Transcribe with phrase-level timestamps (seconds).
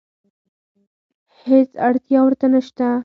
[1.43, 2.85] هېڅ اړتیا ورته نشته.